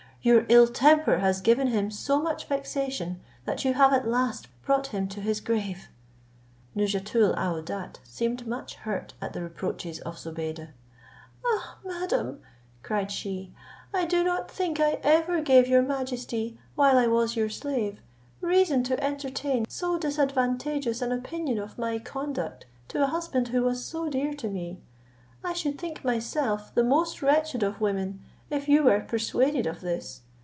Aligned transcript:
Your 0.23 0.45
ill 0.49 0.67
temper 0.67 1.17
has 1.17 1.41
given 1.41 1.69
him 1.69 1.89
so 1.89 2.21
much 2.21 2.45
vexation, 2.45 3.19
that 3.45 3.65
you 3.65 3.73
have 3.73 3.91
at 3.91 4.07
last 4.07 4.49
brought 4.63 4.85
him 4.93 5.07
to 5.07 5.19
his 5.19 5.39
grave." 5.41 5.87
Nouzhatoul 6.75 7.33
aouadat 7.33 7.95
seemed 8.03 8.45
much 8.45 8.75
hurt 8.75 9.15
at 9.19 9.33
the 9.33 9.41
reproaches 9.41 9.99
of 10.01 10.19
Zobeide: 10.19 10.73
"Ah, 11.43 11.79
madam," 11.83 12.39
cried 12.83 13.11
she, 13.11 13.51
"I 13.95 14.05
do 14.05 14.23
not 14.23 14.51
think 14.51 14.79
I 14.79 14.99
ever 15.01 15.41
gave 15.41 15.67
your 15.67 15.81
majesty, 15.81 16.55
while 16.75 16.99
I 16.99 17.07
was 17.07 17.35
your 17.35 17.49
slave, 17.49 17.99
reason 18.41 18.83
to 18.83 19.03
entertain 19.03 19.65
so 19.69 19.97
disadvantageous 19.97 21.01
an 21.01 21.11
opinion 21.11 21.57
of 21.57 21.79
my 21.79 21.97
conduct 21.97 22.67
to 22.89 23.01
a 23.03 23.07
husband 23.07 23.47
who 23.47 23.63
was 23.63 23.83
so 23.83 24.07
dear 24.07 24.35
to 24.35 24.47
me. 24.47 24.79
I 25.43 25.53
should 25.53 25.79
think 25.79 26.03
myself 26.05 26.71
the 26.75 26.83
most 26.83 27.23
wretched 27.23 27.63
of 27.63 27.81
women 27.81 28.21
if 28.51 28.67
you 28.67 28.83
were 28.83 28.99
persuaded 28.99 29.65
of 29.65 29.79
this. 29.79 30.19